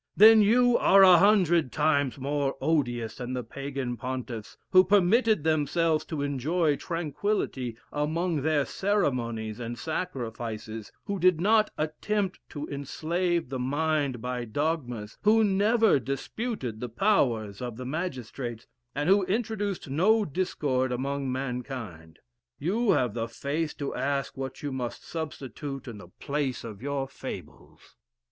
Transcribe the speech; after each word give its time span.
Then 0.17 0.41
you 0.41 0.79
are 0.79 1.03
a 1.03 1.19
hundred 1.19 1.71
times 1.71 2.17
more 2.17 2.55
odious 2.59 3.17
than 3.17 3.33
the 3.33 3.43
Pagan 3.43 3.97
Pontiffs, 3.97 4.57
who 4.71 4.83
permitted 4.83 5.43
themselves 5.43 6.03
to 6.05 6.23
enjoy 6.23 6.75
tranquillity 6.75 7.77
among 7.91 8.41
their 8.41 8.65
ceremonies 8.65 9.59
and 9.59 9.77
sacrifices, 9.77 10.91
who 11.05 11.19
did 11.19 11.39
not 11.39 11.69
attempt 11.77 12.39
to 12.49 12.67
enslave 12.67 13.49
the 13.49 13.59
mind 13.59 14.21
by 14.23 14.43
dogmas, 14.43 15.19
who 15.21 15.43
never 15.43 15.99
disputed 15.99 16.79
the 16.79 16.89
powers 16.89 17.61
of 17.61 17.77
the 17.77 17.85
magistrates, 17.85 18.65
and 18.95 19.07
who 19.07 19.23
introduced 19.25 19.87
no 19.87 20.25
discord 20.25 20.91
among 20.91 21.31
mankind. 21.31 22.17
You 22.57 22.89
have 22.93 23.13
the 23.13 23.27
face 23.27 23.75
to 23.75 23.93
ask 23.93 24.35
what 24.35 24.63
you 24.63 24.71
must 24.71 25.05
substitute 25.07 25.87
in 25.87 25.99
the 25.99 26.07
place 26.19 26.63
of 26.63 26.81
your 26.81 27.07
fables!" 27.07 27.97